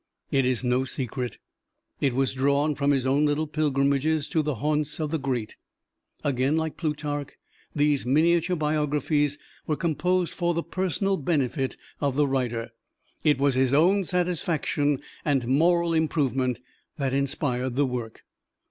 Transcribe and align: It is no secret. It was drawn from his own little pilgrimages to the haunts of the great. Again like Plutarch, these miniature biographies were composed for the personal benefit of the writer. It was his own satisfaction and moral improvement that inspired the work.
It 0.31 0.45
is 0.45 0.63
no 0.63 0.83
secret. 0.83 1.37
It 1.99 2.15
was 2.15 2.33
drawn 2.33 2.73
from 2.73 2.89
his 2.89 3.05
own 3.05 3.23
little 3.23 3.45
pilgrimages 3.45 4.27
to 4.29 4.41
the 4.41 4.55
haunts 4.55 4.99
of 4.99 5.11
the 5.11 5.19
great. 5.19 5.57
Again 6.23 6.57
like 6.57 6.75
Plutarch, 6.75 7.37
these 7.75 8.03
miniature 8.03 8.55
biographies 8.55 9.37
were 9.67 9.75
composed 9.75 10.33
for 10.33 10.55
the 10.55 10.63
personal 10.63 11.17
benefit 11.17 11.77
of 11.99 12.15
the 12.15 12.25
writer. 12.25 12.71
It 13.23 13.37
was 13.37 13.53
his 13.53 13.75
own 13.75 14.03
satisfaction 14.03 15.03
and 15.23 15.45
moral 15.47 15.93
improvement 15.93 16.61
that 16.97 17.13
inspired 17.13 17.75
the 17.75 17.85
work. 17.85 18.23